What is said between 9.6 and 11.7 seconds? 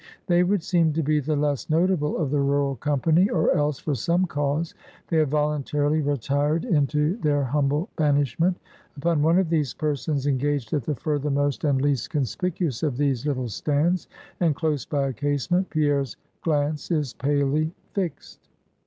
persons engaged at the furthermost